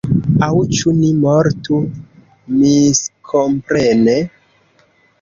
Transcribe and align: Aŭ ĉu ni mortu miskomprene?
Aŭ 0.45 0.53
ĉu 0.77 0.93
ni 1.01 1.11
mortu 1.25 1.83
miskomprene? 2.57 4.21